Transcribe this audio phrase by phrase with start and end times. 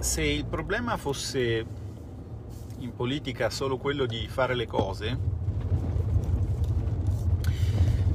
[0.00, 1.64] Se il problema fosse
[2.80, 5.18] in politica solo quello di fare le cose,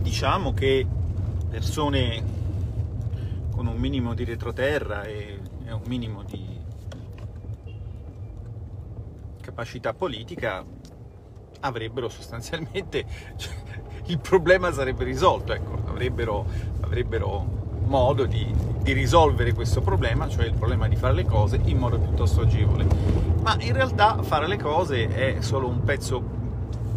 [0.04, 0.86] diciamo che
[1.50, 2.24] persone
[3.50, 6.46] con un minimo di retroterra e, un minimo di
[9.42, 10.64] capacità politica
[11.62, 13.65] avrebbero sostanzialmente cioè,
[14.08, 16.46] il problema sarebbe risolto, ecco, avrebbero,
[16.82, 21.78] avrebbero modo di, di, risolvere questo problema, cioè il problema di fare le cose in
[21.78, 22.86] modo piuttosto agevole.
[23.42, 26.22] Ma in realtà fare le cose è solo un pezzo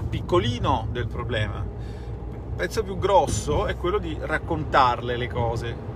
[0.09, 1.64] piccolino del problema.
[1.64, 5.86] Il pezzo più grosso è quello di raccontarle le cose.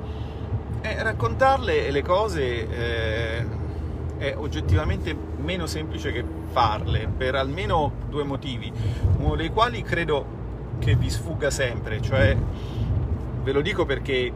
[0.80, 3.46] E raccontarle le cose eh,
[4.18, 8.70] è oggettivamente meno semplice che farle, per almeno due motivi,
[9.18, 10.40] uno dei quali credo
[10.82, 12.36] che vi sfugga sempre, cioè
[13.42, 14.32] ve lo dico perché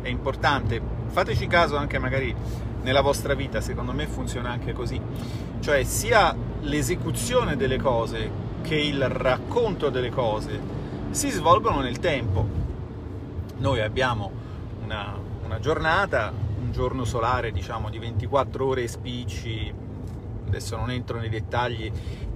[0.00, 2.32] è importante, fateci caso anche magari
[2.82, 5.00] nella vostra vita, secondo me funziona anche così,
[5.58, 8.30] cioè sia l'esecuzione delle cose
[8.62, 10.60] che il racconto delle cose
[11.10, 12.46] si svolgono nel tempo.
[13.58, 14.30] Noi abbiamo
[14.84, 19.74] una, una giornata, un giorno solare diciamo di 24 ore spicci,
[20.46, 21.90] adesso non entro nei dettagli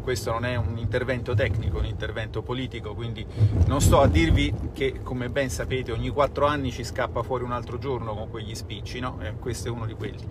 [0.07, 3.27] questo non è un intervento tecnico, è un intervento politico, quindi
[3.67, 7.51] non sto a dirvi che, come ben sapete, ogni quattro anni ci scappa fuori un
[7.51, 9.19] altro giorno con quegli spicci, no?
[9.21, 10.25] Eh, questo è uno di quelli.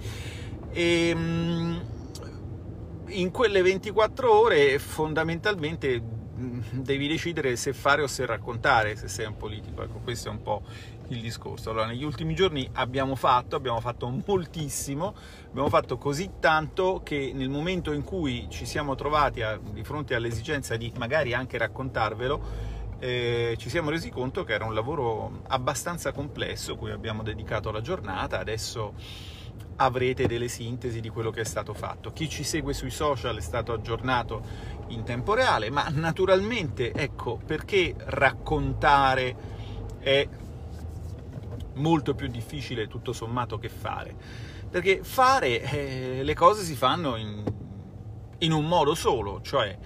[0.72, 1.82] E, ehm,
[3.08, 6.02] in quelle 24 ore fondamentalmente
[6.72, 9.84] devi decidere se fare o se raccontare se sei un politico.
[9.84, 10.64] Ecco, questo è un po'
[11.10, 11.70] il discorso.
[11.70, 15.16] Allora, negli ultimi giorni abbiamo fatto, abbiamo fatto moltissimo,
[15.50, 20.16] abbiamo fatto così tanto che nel momento in cui ci siamo trovati a, di fronte
[20.16, 26.12] all'esigenza di magari anche raccontarvelo, eh, ci siamo resi conto che era un lavoro abbastanza
[26.12, 28.94] complesso, cui abbiamo dedicato la giornata, adesso
[29.78, 32.12] avrete delle sintesi di quello che è stato fatto.
[32.12, 34.42] Chi ci segue sui social è stato aggiornato
[34.88, 39.36] in tempo reale, ma naturalmente, ecco, perché raccontare
[40.00, 40.28] è
[41.76, 44.16] molto più difficile tutto sommato che fare.
[44.70, 47.44] Perché fare eh, le cose si fanno in,
[48.40, 49.78] in un modo solo, cioè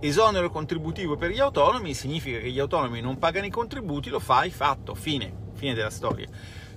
[0.00, 4.50] esonero contributivo per gli autonomi significa che gli autonomi non pagano i contributi, lo fai,
[4.50, 6.26] fatto, fine, fine della storia.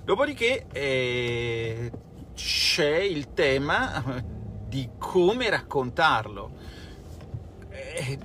[0.04, 1.90] Dopodiché eh,
[2.34, 4.22] c'è il tema
[4.68, 6.52] di come raccontarlo.
[7.68, 8.18] Eh,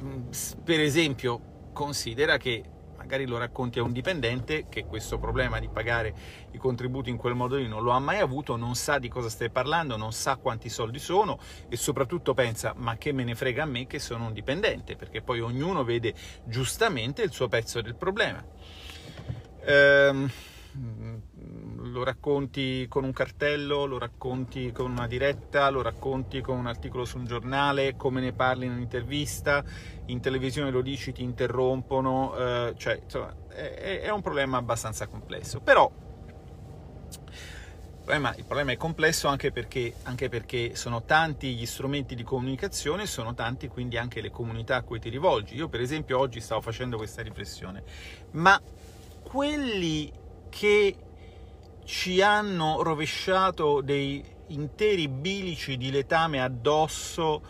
[0.63, 2.63] per esempio, considera che
[3.11, 6.13] magari lo racconti a un dipendente che questo problema di pagare
[6.51, 9.27] i contributi in quel modo lì non lo ha mai avuto, non sa di cosa
[9.27, 13.63] stai parlando, non sa quanti soldi sono e soprattutto pensa ma che me ne frega
[13.63, 16.13] a me che sono un dipendente, perché poi ognuno vede
[16.45, 18.41] giustamente il suo pezzo del problema.
[19.65, 20.31] Ehm,
[21.91, 27.05] lo racconti con un cartello, lo racconti con una diretta, lo racconti con un articolo
[27.05, 29.63] su un giornale, come ne parli in un'intervista,
[30.05, 35.59] in televisione lo dici, ti interrompono, eh, cioè insomma, è, è, un problema abbastanza complesso.
[35.59, 35.91] Però
[37.09, 42.23] il problema, il problema è complesso anche perché, anche perché sono tanti gli strumenti di
[42.23, 45.55] comunicazione, sono tanti quindi anche le comunità a cui ti rivolgi.
[45.55, 47.83] Io per esempio oggi stavo facendo questa riflessione,
[48.31, 48.59] ma
[49.21, 50.11] quelli
[50.49, 50.95] che
[51.83, 57.41] ci hanno rovesciato dei interi bilici di letame addosso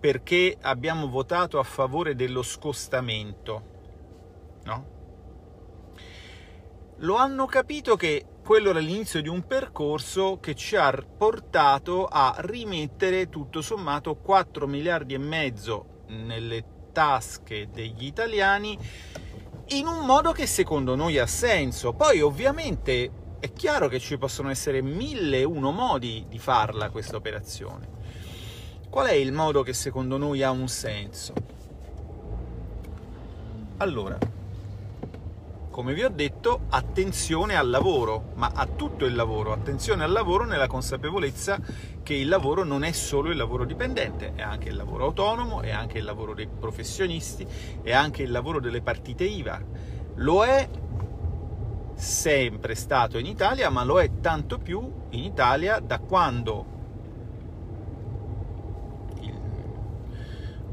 [0.00, 3.62] perché abbiamo votato a favore dello scostamento,
[4.64, 4.96] no?
[6.98, 12.34] Lo hanno capito che quello era l'inizio di un percorso che ci ha portato a
[12.38, 18.76] rimettere tutto sommato 4 miliardi e mezzo nelle tasche degli italiani
[19.68, 21.92] in un modo che secondo noi ha senso.
[21.92, 27.16] Poi ovviamente è chiaro che ci possono essere mille e uno modi di farla questa
[27.16, 27.96] operazione.
[28.90, 31.34] Qual è il modo che secondo noi ha un senso?
[33.76, 34.18] Allora,
[35.70, 40.44] come vi ho detto, attenzione al lavoro, ma a tutto il lavoro, attenzione al lavoro
[40.44, 41.60] nella consapevolezza
[42.02, 45.70] che il lavoro non è solo il lavoro dipendente, è anche il lavoro autonomo, è
[45.70, 47.46] anche il lavoro dei professionisti,
[47.82, 49.62] è anche il lavoro delle partite IVA.
[50.16, 50.68] Lo è
[51.98, 54.80] sempre stato in Italia, ma lo è tanto più
[55.10, 56.76] in Italia da quando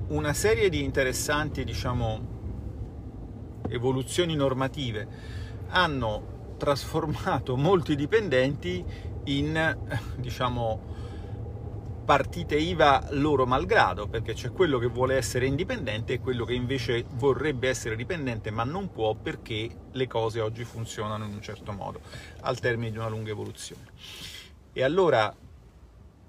[0.07, 2.33] una serie di interessanti, diciamo,
[3.69, 5.07] evoluzioni normative
[5.69, 8.85] hanno trasformato molti dipendenti
[9.23, 9.77] in,
[10.17, 10.79] diciamo,
[12.05, 17.03] partite IVA loro malgrado, perché c'è quello che vuole essere indipendente e quello che invece
[17.15, 21.99] vorrebbe essere dipendente ma non può perché le cose oggi funzionano in un certo modo,
[22.41, 23.87] al termine di una lunga evoluzione.
[24.71, 25.33] E allora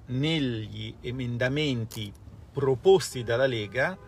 [0.07, 2.13] negli emendamenti
[2.53, 3.99] proposti dalla Lega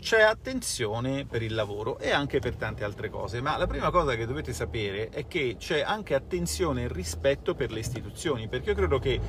[0.00, 4.16] c'è attenzione per il lavoro e anche per tante altre cose, ma la prima cosa
[4.16, 8.76] che dovete sapere è che c'è anche attenzione e rispetto per le istituzioni, perché io
[8.76, 9.20] credo che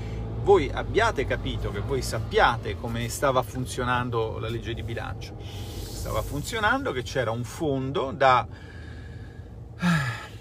[0.43, 5.37] voi abbiate capito, che voi sappiate come stava funzionando la legge di bilancio.
[5.41, 8.47] Stava funzionando che c'era un fondo da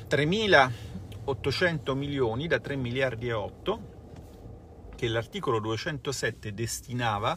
[0.09, 3.81] 3.800 milioni, da 3 miliardi e 8,
[4.97, 7.37] che l'articolo 207 destinava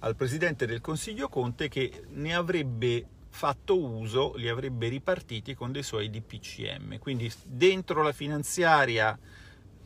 [0.00, 5.82] al Presidente del Consiglio Conte che ne avrebbe fatto uso, li avrebbe ripartiti con dei
[5.82, 6.98] suoi DPCM.
[6.98, 9.18] Quindi dentro la finanziaria,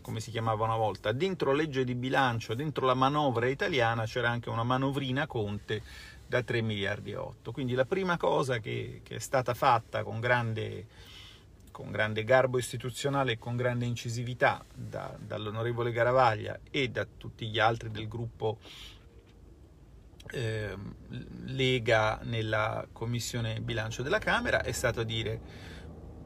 [0.00, 4.48] come si chiamava una volta, dentro legge di bilancio, dentro la manovra italiana c'era anche
[4.48, 5.82] una manovrina Conte
[6.26, 7.52] da 3 miliardi e 8.
[7.52, 10.86] Quindi la prima cosa che, che è stata fatta con grande,
[11.70, 17.58] con grande, garbo istituzionale e con grande incisività da, dall'onorevole Garavaglia e da tutti gli
[17.58, 18.58] altri del gruppo
[20.32, 20.76] eh,
[21.46, 25.40] Lega nella commissione bilancio della Camera è stato dire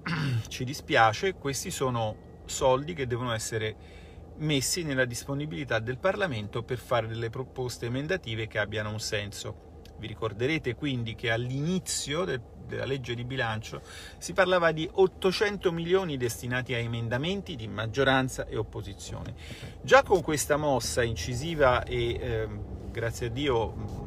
[0.49, 4.03] ci dispiace, questi sono soldi che devono essere
[4.37, 9.73] messi nella disponibilità del Parlamento per fare delle proposte emendative che abbiano un senso.
[9.97, 13.81] Vi ricorderete quindi che all'inizio del, della legge di bilancio
[14.19, 19.35] si parlava di 800 milioni destinati a emendamenti di maggioranza e opposizione.
[19.83, 22.49] Già con questa mossa incisiva e eh,
[22.91, 24.03] grazie a Dio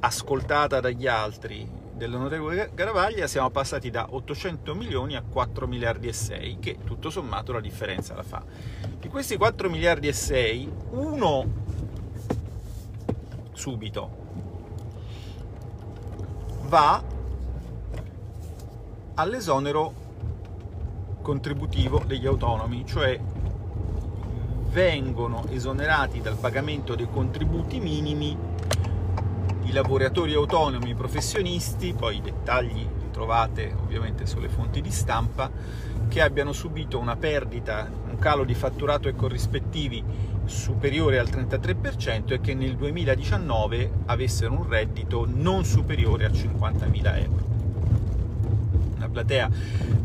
[0.00, 6.58] ascoltata dagli altri dell'onorevole Garavaglia siamo passati da 800 milioni a 4 miliardi e 6
[6.58, 8.42] che tutto sommato la differenza la fa.
[8.98, 11.44] Di questi 4 miliardi e 6 uno
[13.52, 14.16] subito
[16.62, 17.04] va
[19.16, 19.92] all'esonero
[21.20, 23.20] contributivo degli autonomi cioè
[24.70, 28.34] vengono esonerati dal pagamento dei contributi minimi
[29.70, 35.48] i lavoratori autonomi, i professionisti, poi i dettagli li trovate ovviamente sulle fonti di stampa,
[36.08, 40.02] che abbiano subito una perdita, un calo di fatturato e corrispettivi
[40.44, 47.48] superiore al 33% e che nel 2019 avessero un reddito non superiore a 50.000 euro.
[48.96, 49.48] Una platea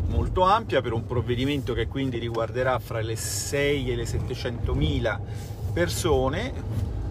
[0.06, 5.20] molto ampia per un provvedimento che quindi riguarderà fra le 6 e le 700 mila
[5.72, 6.52] persone,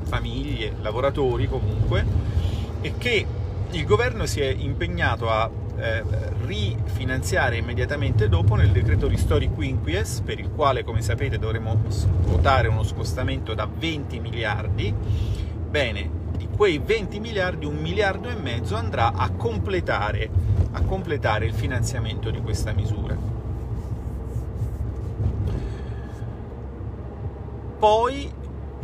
[0.04, 2.45] famiglie, lavoratori comunque,
[2.86, 3.26] e che
[3.72, 6.04] il governo si è impegnato a eh,
[6.46, 11.82] rifinanziare immediatamente dopo nel decreto Ristori Quinquies, per il quale, come sapete, dovremo
[12.22, 14.94] votare uno scostamento da 20 miliardi.
[15.68, 20.30] Bene, di quei 20 miliardi, un miliardo e mezzo andrà a completare
[20.74, 23.18] a completare il finanziamento di questa misura.
[27.80, 28.30] Poi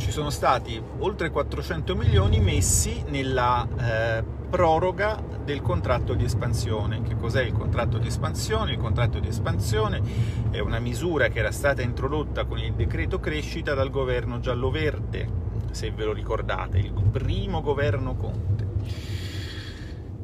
[0.02, 7.04] ci sono stati oltre 400 milioni messi nella eh, proroga del contratto di espansione.
[7.04, 8.72] Che cos'è il contratto di espansione?
[8.72, 10.02] Il contratto di espansione
[10.50, 15.28] è una misura che era stata introdotta con il decreto crescita dal governo giallo-verde,
[15.70, 18.68] se ve lo ricordate, il primo governo Conte.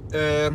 [0.10, 0.52] Eh,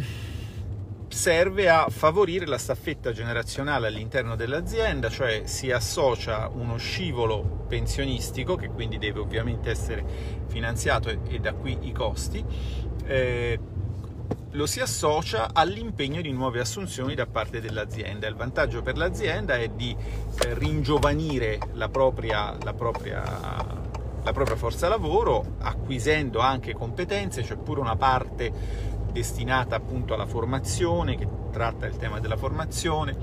[1.12, 8.69] serve a favorire la staffetta generazionale all'interno dell'azienda, cioè si associa uno scivolo pensionistico, che
[8.69, 10.04] quindi deve ovviamente essere
[10.49, 12.42] finanziato e, e da qui i costi,
[13.04, 13.59] eh,
[14.52, 18.26] lo si associa all'impegno di nuove assunzioni da parte dell'azienda.
[18.26, 23.81] Il vantaggio per l'azienda è di eh, ringiovanire la propria, la propria
[24.25, 28.52] la propria forza lavoro, acquisendo anche competenze, c'è pure una parte
[29.12, 33.16] destinata appunto alla formazione, che tratta il tema della formazione.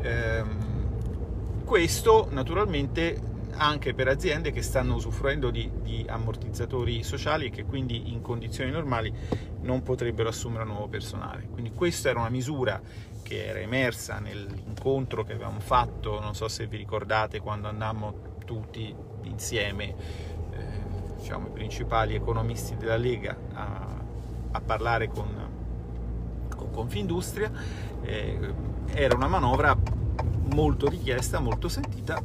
[0.00, 7.64] Ehm, questo naturalmente anche per aziende che stanno usufruendo di, di, ammortizzatori sociali e che
[7.64, 9.12] quindi in condizioni normali
[9.60, 11.46] non potrebbero assumere nuovo personale.
[11.50, 12.80] Quindi questa era una misura
[13.22, 18.94] che era emersa nell'incontro che avevamo fatto, non so se vi ricordate, quando andammo tutti
[19.22, 19.94] insieme,
[20.50, 24.03] eh, diciamo, i principali economisti della Lega a
[24.54, 25.28] a parlare con,
[26.54, 27.50] con Confindustria,
[28.02, 28.54] eh,
[28.86, 29.76] era una manovra
[30.52, 32.22] molto richiesta, molto sentita,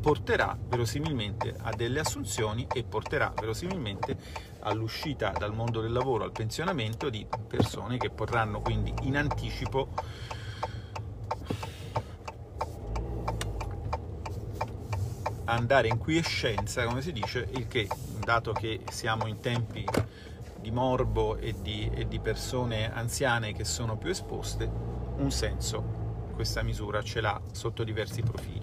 [0.00, 4.16] porterà verosimilmente a delle assunzioni e porterà verosimilmente
[4.60, 9.88] all'uscita dal mondo del lavoro, al pensionamento di persone che potranno quindi in anticipo
[15.44, 17.88] andare in quiescenza, come si dice, il che
[18.24, 19.84] dato che siamo in tempi
[20.68, 24.70] di morbo e di, e di persone anziane che sono più esposte,
[25.16, 25.96] un senso
[26.34, 28.62] questa misura ce l'ha sotto diversi profili,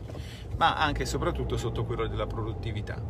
[0.57, 3.01] ma anche e soprattutto sotto quello della produttività.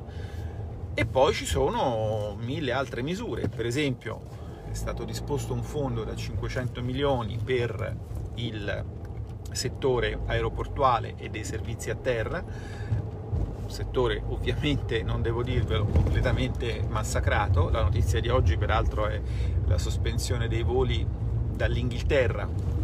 [0.94, 4.34] E poi ci sono mille altre misure, per esempio
[4.72, 7.96] è stato disposto un fondo da 500 milioni per
[8.36, 8.86] il
[9.52, 12.44] settore aeroportuale e dei servizi a terra,
[13.66, 17.70] un settore ovviamente, non devo dirvelo, completamente massacrato.
[17.70, 19.20] La notizia di oggi peraltro è
[19.66, 21.06] la sospensione dei voli
[21.56, 22.76] dall'Inghilterra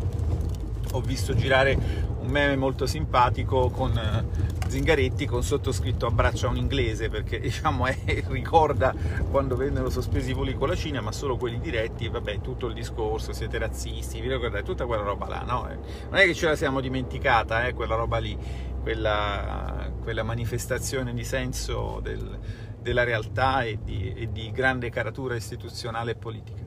[0.94, 1.78] ho visto girare
[2.20, 7.96] un meme molto simpatico con eh, Zingaretti con sottoscritto abbraccia un inglese perché diciamo è,
[8.28, 8.94] ricorda
[9.30, 12.74] quando vennero sospesi i voli con la Cina ma solo quelli diretti vabbè tutto il
[12.74, 15.70] discorso siete razzisti vi ricordate tutta quella roba là no?
[15.70, 15.78] Eh,
[16.10, 18.38] non è che ce la siamo dimenticata eh, quella roba lì
[18.82, 22.40] quella, quella manifestazione di senso del,
[22.80, 26.66] della realtà e di, e di grande caratura istituzionale e politica.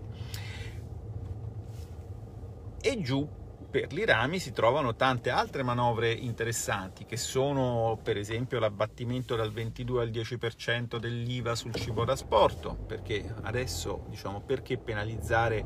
[2.80, 3.28] E giù
[3.74, 10.02] per l'Irami si trovano tante altre manovre interessanti che sono per esempio l'abbattimento dal 22
[10.02, 15.64] al 10% dell'IVA sul cibo da sport perché adesso diciamo perché penalizzare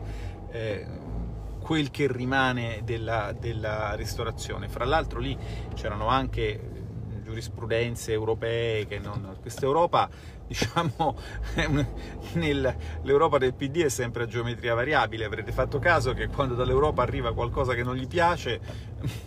[0.50, 0.86] eh,
[1.60, 4.68] quel che rimane della, della ristorazione?
[4.68, 5.36] Fra l'altro lì
[5.74, 6.77] c'erano anche
[7.28, 9.36] giurisprudenze europee che non...
[9.40, 10.08] questa Europa
[10.48, 11.14] diciamo
[13.02, 15.26] l'Europa del PD è sempre a geometria variabile.
[15.26, 18.58] Avrete fatto caso che quando dall'Europa arriva qualcosa che non gli piace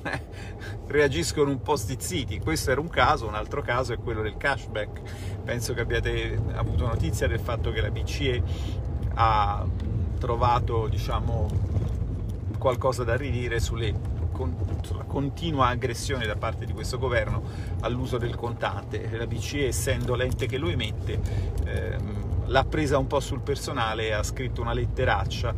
[0.88, 2.39] reagiscono un po' stizziti.
[2.39, 5.41] Questo era un caso, un altro caso è quello del cashback.
[5.43, 8.43] Penso che abbiate avuto notizia del fatto che la BCE
[9.13, 9.63] ha
[10.17, 11.48] trovato diciamo
[12.58, 14.11] qualcosa da ridire sulle
[14.81, 17.41] sulla continua aggressione da parte di questo governo
[17.81, 19.10] all'uso del contante.
[19.12, 21.19] La BCE, essendo l'ente che lo emette,
[21.65, 25.53] ehm, l'ha presa un po' sul personale e ha scritto una letteraccia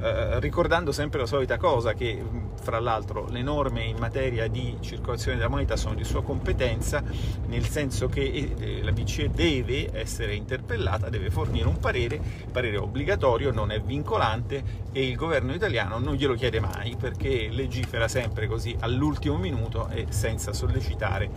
[0.00, 2.22] eh, ricordando sempre la solita cosa che
[2.60, 7.02] fra l'altro le norme in materia di circolazione della moneta sono di sua competenza
[7.46, 13.52] nel senso che eh, la BCE deve essere interpellata, deve fornire un parere, parere obbligatorio,
[13.52, 18.76] non è vincolante e il governo italiano non glielo chiede mai perché legifera sempre così
[18.80, 21.30] all'ultimo minuto e senza sollecitare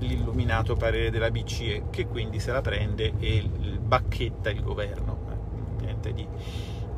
[0.00, 5.18] l'illuminato parere della BCE che quindi se la prende e bacchetta il governo.
[5.30, 6.26] Eh, niente di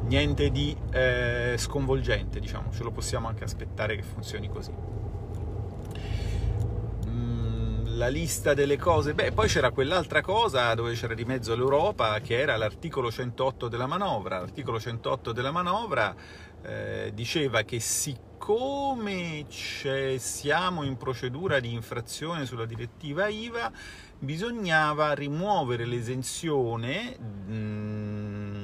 [0.09, 4.73] niente di eh, sconvolgente, diciamo, ce lo possiamo anche aspettare che funzioni così.
[7.07, 12.19] Mm, la lista delle cose, beh, poi c'era quell'altra cosa dove c'era di mezzo l'Europa,
[12.21, 14.38] che era l'articolo 108 della manovra.
[14.38, 16.15] L'articolo 108 della manovra
[16.62, 23.71] eh, diceva che siccome siamo in procedura di infrazione sulla direttiva IVA,
[24.19, 27.15] bisognava rimuovere l'esenzione.
[27.21, 28.58] Mm,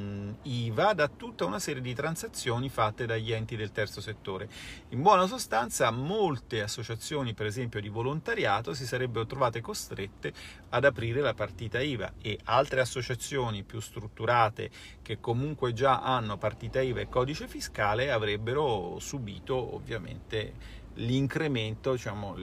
[0.45, 4.49] IVA da tutta una serie di transazioni fatte dagli enti del terzo settore.
[4.91, 10.33] In buona sostanza molte associazioni, per esempio di volontariato, si sarebbero trovate costrette
[10.71, 14.71] ad aprire la partita IVA e altre associazioni più strutturate
[15.03, 22.37] che comunque già hanno partita IVA e codice fiscale avrebbero subito ovviamente l'incremento diciamo,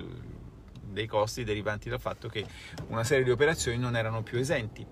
[0.81, 2.45] dei costi derivanti dal fatto che
[2.87, 4.85] una serie di operazioni non erano più esenti.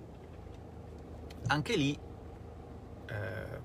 [1.48, 1.98] Anche lì
[3.12, 3.60] eh,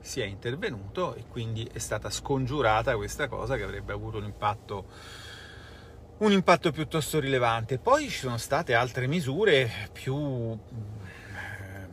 [0.00, 4.86] si è intervenuto e quindi è stata scongiurata questa cosa che avrebbe avuto un impatto,
[6.18, 7.78] un impatto piuttosto rilevante.
[7.78, 11.86] Poi ci sono state altre misure più, eh,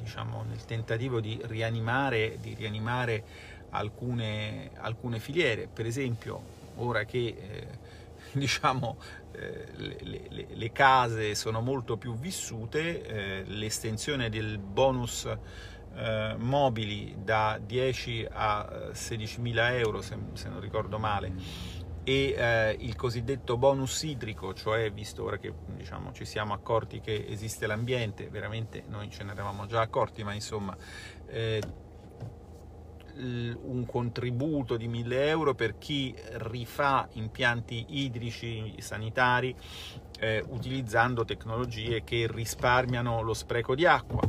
[0.00, 3.24] diciamo, nel tentativo di rianimare, di rianimare
[3.70, 7.66] alcune, alcune filiere, per esempio ora che eh,
[8.32, 8.96] diciamo,
[9.32, 9.96] eh, le,
[10.28, 15.28] le, le, case sono molto più vissute, eh, l'estensione del bonus
[15.96, 21.32] eh, mobili da 10 a 16 eh, mila euro, se, se, non ricordo male,
[22.04, 27.26] e eh, il cosiddetto bonus idrico, cioè visto ora che diciamo, ci siamo accorti che
[27.28, 30.76] esiste l'ambiente, veramente noi ce ne eravamo già accorti, ma insomma
[31.26, 31.60] eh,
[33.18, 39.56] un contributo di 1000 euro per chi rifà impianti idrici sanitari
[40.18, 44.20] eh, utilizzando tecnologie che risparmiano lo spreco di acqua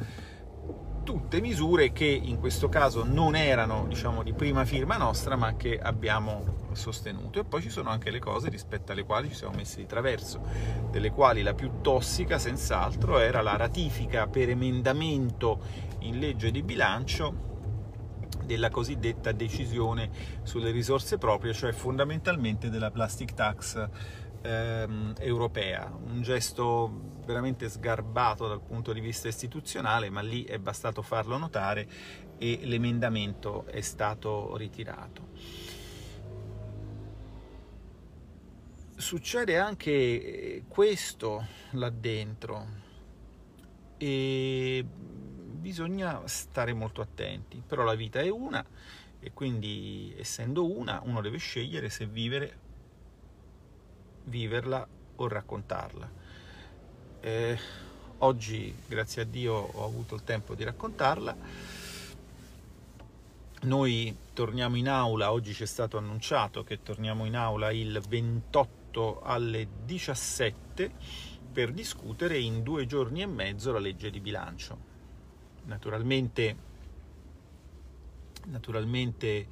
[1.08, 5.80] tutte misure che in questo caso non erano diciamo di prima firma nostra ma che
[5.80, 7.40] abbiamo sostenuto.
[7.40, 10.42] E poi ci sono anche le cose rispetto alle quali ci siamo messi di traverso
[10.92, 15.62] delle quali la più tossica senz'altro era la ratifica per emendamento
[16.00, 17.46] in legge di bilancio
[18.44, 20.10] della cosiddetta decisione
[20.44, 23.88] sulle risorse proprie, cioè fondamentalmente della plastic tax
[24.42, 31.02] ehm, europea, un gesto veramente sgarbato dal punto di vista istituzionale, ma lì è bastato
[31.02, 31.88] farlo notare
[32.38, 35.28] e l'emendamento è stato ritirato.
[38.96, 42.86] Succede anche questo là dentro
[43.98, 48.66] e bisogna stare molto attenti, però la vita è una
[49.20, 52.58] e quindi essendo una uno deve scegliere se vivere,
[54.24, 56.17] viverla o raccontarla.
[57.20, 57.58] Eh,
[58.20, 61.36] oggi, grazie a Dio, ho avuto il tempo di raccontarla.
[63.62, 69.22] Noi torniamo in aula, oggi ci è stato annunciato che torniamo in aula il 28
[69.24, 70.92] alle 17
[71.52, 74.96] per discutere in due giorni e mezzo la legge di bilancio.
[75.66, 76.56] Naturalmente,
[78.46, 79.48] naturalmente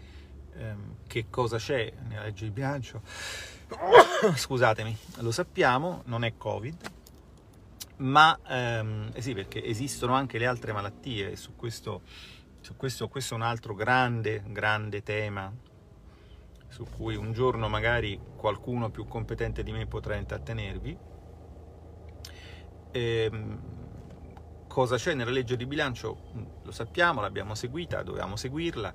[0.54, 3.02] ehm, che cosa c'è nella legge di bilancio?
[4.36, 6.95] Scusatemi, lo sappiamo, non è Covid,
[7.98, 12.02] ma ehm, eh sì, perché esistono anche le altre malattie e su questo,
[12.60, 15.54] su questo, questo è un altro grande, grande tema
[16.68, 20.98] su cui un giorno magari qualcuno più competente di me potrà intrattenervi.
[22.92, 23.60] Ehm,
[24.68, 26.18] cosa c'è nella legge di bilancio?
[26.64, 28.94] Lo sappiamo, l'abbiamo seguita, dovevamo seguirla,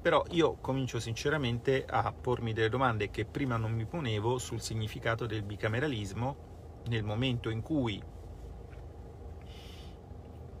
[0.00, 5.26] però io comincio sinceramente a pormi delle domande che prima non mi ponevo sul significato
[5.26, 8.02] del bicameralismo nel momento in cui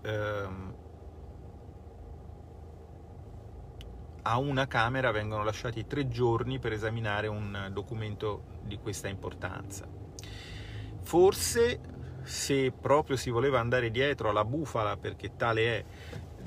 [0.02, 0.74] ehm,
[4.22, 9.86] a una Camera vengono lasciati tre giorni per esaminare un documento di questa importanza.
[11.00, 11.80] Forse
[12.22, 15.84] se proprio si voleva andare dietro alla bufala, perché tale è,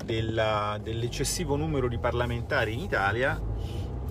[0.04, 3.38] della, dell'eccessivo numero di parlamentari in Italia,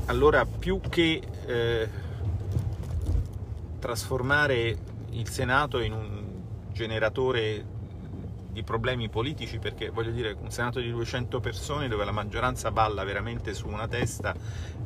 [0.05, 1.89] allora più che eh,
[3.79, 4.77] trasformare
[5.11, 6.23] il Senato in un
[6.71, 7.73] generatore
[8.55, 13.03] di problemi politici perché voglio dire un senato di 200 persone dove la maggioranza balla
[13.03, 14.33] veramente su una testa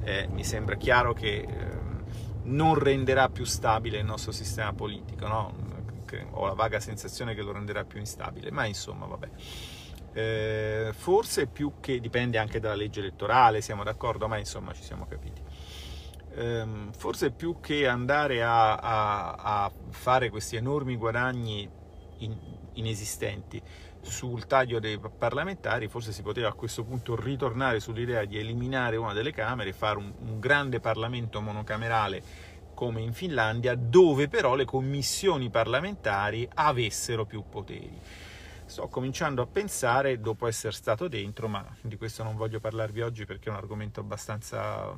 [0.03, 1.47] eh, mi sembra chiaro che eh,
[2.45, 5.67] non renderà più stabile il nostro sistema politico no?
[6.31, 9.29] ho la vaga sensazione che lo renderà più instabile ma insomma vabbè
[10.13, 15.05] eh, forse più che dipende anche dalla legge elettorale siamo d'accordo ma insomma ci siamo
[15.05, 15.43] capiti
[16.33, 21.69] ehm, forse più che andare a, a, a fare questi enormi guadagni
[22.17, 22.35] in,
[22.73, 23.61] inesistenti
[24.01, 29.13] sul taglio dei parlamentari, forse si poteva a questo punto ritornare sull'idea di eliminare una
[29.13, 32.23] delle Camere fare un, un grande Parlamento monocamerale
[32.73, 37.99] come in Finlandia, dove però le commissioni parlamentari avessero più poteri.
[38.65, 43.25] Sto cominciando a pensare, dopo essere stato dentro, ma di questo non voglio parlarvi oggi
[43.25, 44.95] perché è un argomento abbastanza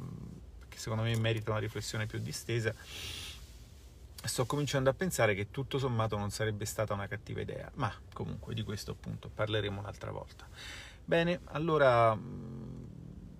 [0.67, 2.73] che secondo me merita una riflessione più distesa,
[4.23, 8.53] sto cominciando a pensare che tutto sommato non sarebbe stata una cattiva idea, ma comunque
[8.53, 10.47] di questo appunto parleremo un'altra volta.
[11.03, 12.83] Bene, allora mm,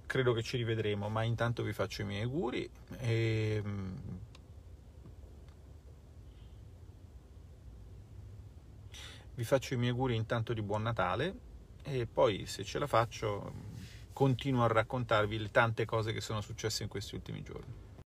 [0.06, 3.98] credo che ci rivedremo, ma intanto vi faccio i miei auguri e mm,
[9.36, 11.50] vi faccio i miei auguri intanto di buon Natale
[11.84, 13.54] e poi se ce la faccio
[14.14, 17.81] continuo a raccontarvi le tante cose che sono successe in questi ultimi giorni.